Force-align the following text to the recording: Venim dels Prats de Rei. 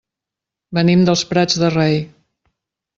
Venim 0.77 1.05
dels 1.11 1.25
Prats 1.33 1.61
de 1.65 1.73
Rei. 1.79 2.03